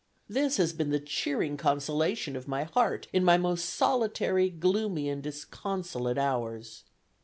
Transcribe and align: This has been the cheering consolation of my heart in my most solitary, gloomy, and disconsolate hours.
This 0.27 0.57
has 0.57 0.73
been 0.73 0.89
the 0.89 0.99
cheering 0.99 1.57
consolation 1.57 2.35
of 2.35 2.47
my 2.47 2.63
heart 2.63 3.05
in 3.13 3.23
my 3.23 3.37
most 3.37 3.65
solitary, 3.69 4.49
gloomy, 4.49 5.07
and 5.07 5.21
disconsolate 5.21 6.17
hours. 6.17 6.85